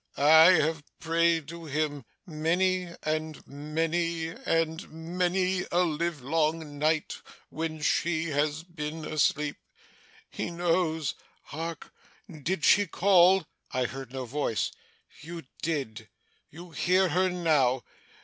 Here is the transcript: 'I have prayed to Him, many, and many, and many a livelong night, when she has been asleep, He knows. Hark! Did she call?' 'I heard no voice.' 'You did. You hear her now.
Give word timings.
'I 0.17 0.45
have 0.63 0.83
prayed 0.99 1.47
to 1.49 1.65
Him, 1.65 2.05
many, 2.25 2.89
and 3.03 3.45
many, 3.45 4.29
and 4.29 4.89
many 4.91 5.63
a 5.71 5.83
livelong 5.83 6.79
night, 6.79 7.21
when 7.49 7.81
she 7.83 8.29
has 8.31 8.63
been 8.63 9.05
asleep, 9.05 9.57
He 10.27 10.49
knows. 10.49 11.13
Hark! 11.43 11.93
Did 12.27 12.65
she 12.65 12.87
call?' 12.87 13.45
'I 13.73 13.83
heard 13.85 14.11
no 14.11 14.25
voice.' 14.25 14.71
'You 15.21 15.43
did. 15.61 16.09
You 16.49 16.71
hear 16.71 17.09
her 17.09 17.29
now. 17.29 17.83